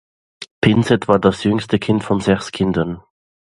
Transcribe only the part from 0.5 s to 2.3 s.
Pinsent war das jüngste Kind von